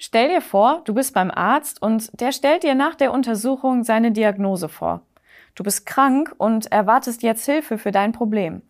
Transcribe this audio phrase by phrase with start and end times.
[0.00, 4.12] Stell dir vor, du bist beim Arzt und der stellt dir nach der Untersuchung seine
[4.12, 5.02] Diagnose vor.
[5.56, 8.62] Du bist krank und erwartest jetzt Hilfe für dein Problem.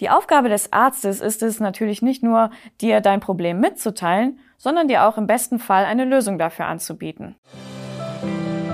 [0.00, 5.04] Die Aufgabe des Arztes ist es natürlich nicht nur, dir dein Problem mitzuteilen, sondern dir
[5.04, 7.34] auch im besten Fall eine Lösung dafür anzubieten.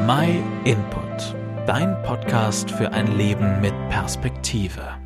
[0.07, 1.35] My Input,
[1.67, 4.97] dein Podcast für ein Leben mit Perspektive.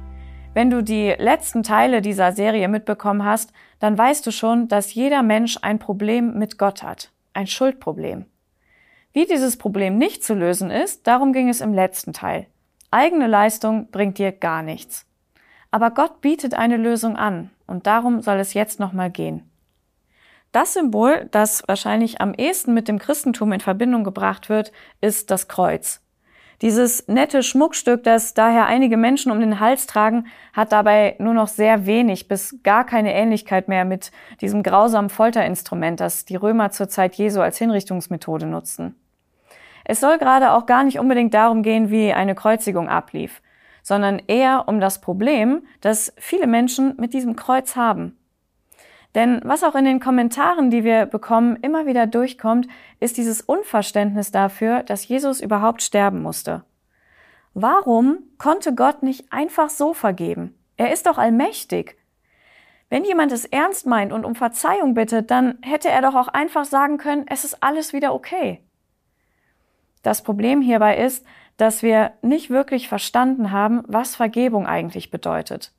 [0.54, 5.24] Wenn du die letzten Teile dieser Serie mitbekommen hast, dann weißt du schon, dass jeder
[5.24, 8.26] Mensch ein Problem mit Gott hat, ein Schuldproblem.
[9.12, 12.46] Wie dieses Problem nicht zu lösen ist, darum ging es im letzten Teil.
[12.92, 15.06] Eigene Leistung bringt dir gar nichts.
[15.72, 19.50] Aber Gott bietet eine Lösung an und darum soll es jetzt nochmal gehen.
[20.52, 25.48] Das Symbol, das wahrscheinlich am ehesten mit dem Christentum in Verbindung gebracht wird, ist das
[25.48, 26.03] Kreuz.
[26.62, 31.48] Dieses nette Schmuckstück, das daher einige Menschen um den Hals tragen, hat dabei nur noch
[31.48, 36.88] sehr wenig bis gar keine Ähnlichkeit mehr mit diesem grausamen Folterinstrument, das die Römer zur
[36.88, 38.94] Zeit Jesu als Hinrichtungsmethode nutzten.
[39.84, 43.42] Es soll gerade auch gar nicht unbedingt darum gehen, wie eine Kreuzigung ablief
[43.84, 48.16] sondern eher um das Problem, das viele Menschen mit diesem Kreuz haben.
[49.14, 52.66] Denn was auch in den Kommentaren, die wir bekommen, immer wieder durchkommt,
[52.98, 56.64] ist dieses Unverständnis dafür, dass Jesus überhaupt sterben musste.
[57.54, 60.54] Warum konnte Gott nicht einfach so vergeben?
[60.76, 61.96] Er ist doch allmächtig.
[62.90, 66.64] Wenn jemand es ernst meint und um Verzeihung bittet, dann hätte er doch auch einfach
[66.64, 68.60] sagen können, es ist alles wieder okay.
[70.02, 71.24] Das Problem hierbei ist,
[71.56, 75.72] dass wir nicht wirklich verstanden haben, was Vergebung eigentlich bedeutet.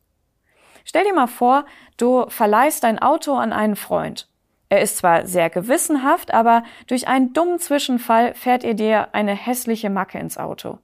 [0.85, 1.65] Stell dir mal vor,
[1.97, 4.29] du verleihst dein Auto an einen Freund.
[4.69, 9.89] Er ist zwar sehr gewissenhaft, aber durch einen dummen Zwischenfall fährt er dir eine hässliche
[9.89, 10.79] Macke ins Auto.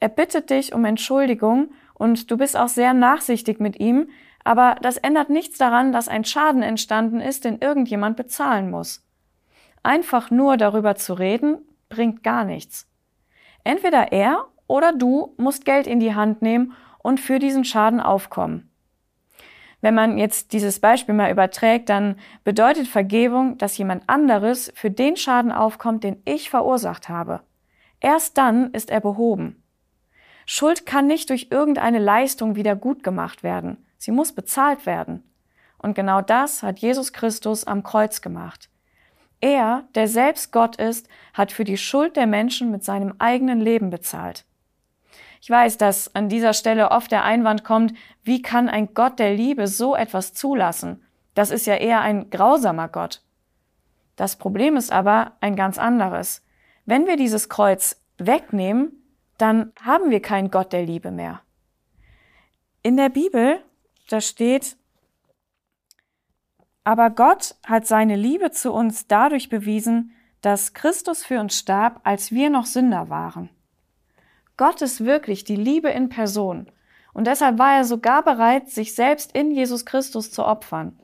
[0.00, 4.08] Er bittet dich um Entschuldigung und du bist auch sehr nachsichtig mit ihm,
[4.44, 9.06] aber das ändert nichts daran, dass ein Schaden entstanden ist, den irgendjemand bezahlen muss.
[9.84, 12.88] Einfach nur darüber zu reden, bringt gar nichts.
[13.62, 18.71] Entweder er oder du musst Geld in die Hand nehmen und für diesen Schaden aufkommen.
[19.82, 25.16] Wenn man jetzt dieses Beispiel mal überträgt, dann bedeutet Vergebung, dass jemand anderes für den
[25.16, 27.40] Schaden aufkommt, den ich verursacht habe.
[28.00, 29.62] Erst dann ist er behoben.
[30.46, 33.84] Schuld kann nicht durch irgendeine Leistung wieder gut gemacht werden.
[33.98, 35.24] Sie muss bezahlt werden.
[35.78, 38.70] Und genau das hat Jesus Christus am Kreuz gemacht.
[39.40, 43.90] Er, der selbst Gott ist, hat für die Schuld der Menschen mit seinem eigenen Leben
[43.90, 44.44] bezahlt.
[45.42, 49.34] Ich weiß, dass an dieser Stelle oft der Einwand kommt, wie kann ein Gott der
[49.34, 51.04] Liebe so etwas zulassen?
[51.34, 53.24] Das ist ja eher ein grausamer Gott.
[54.14, 56.46] Das Problem ist aber ein ganz anderes.
[56.86, 58.92] Wenn wir dieses Kreuz wegnehmen,
[59.36, 61.40] dann haben wir keinen Gott der Liebe mehr.
[62.84, 63.64] In der Bibel,
[64.10, 64.76] da steht,
[66.84, 72.30] aber Gott hat seine Liebe zu uns dadurch bewiesen, dass Christus für uns starb, als
[72.30, 73.50] wir noch Sünder waren.
[74.56, 76.66] Gott ist wirklich die Liebe in Person
[77.12, 80.98] und deshalb war er sogar bereit, sich selbst in Jesus Christus zu opfern.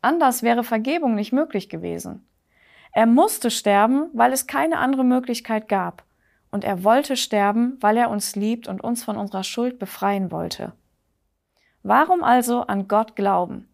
[0.00, 2.26] Anders wäre Vergebung nicht möglich gewesen.
[2.92, 6.04] Er musste sterben, weil es keine andere Möglichkeit gab.
[6.50, 10.72] Und er wollte sterben, weil er uns liebt und uns von unserer Schuld befreien wollte.
[11.82, 13.68] Warum also an Gott glauben?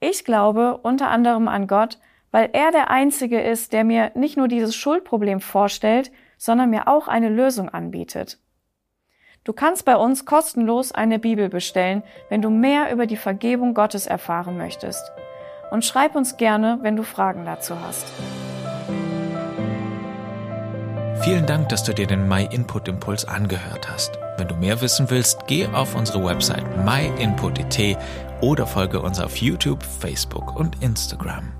[0.00, 1.98] Ich glaube unter anderem an Gott,
[2.30, 7.08] weil er der Einzige ist, der mir nicht nur dieses Schuldproblem vorstellt, sondern mir auch
[7.08, 8.38] eine Lösung anbietet.
[9.44, 14.06] Du kannst bei uns kostenlos eine Bibel bestellen, wenn du mehr über die Vergebung Gottes
[14.06, 15.10] erfahren möchtest.
[15.70, 18.06] Und schreib uns gerne, wenn du Fragen dazu hast.
[21.22, 24.18] Vielen Dank, dass du dir den My Input Impuls angehört hast.
[24.38, 27.98] Wenn du mehr wissen willst, geh auf unsere Website myinput.it
[28.40, 31.59] oder folge uns auf YouTube, Facebook und Instagram.